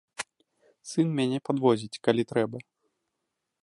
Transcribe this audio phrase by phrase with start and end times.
[0.93, 2.57] Сын мяне падвозіць, калі трэба.